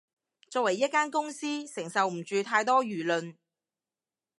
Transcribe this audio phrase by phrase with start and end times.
[0.49, 3.35] 作為一間公司，承受唔住太多輿論